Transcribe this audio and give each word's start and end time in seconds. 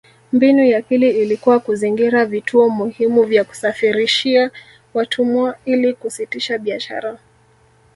Mbinu 0.33 0.63
ya 0.63 0.81
pili 0.81 1.09
ilikuwa 1.21 1.59
kuzingira 1.59 2.25
vituo 2.25 2.69
muhimu 2.69 3.23
vya 3.23 3.43
kusafirishia 3.43 4.51
watumwa 4.93 5.57
ili 5.65 5.93
kusitisha 5.93 6.57
biashara 6.57 7.19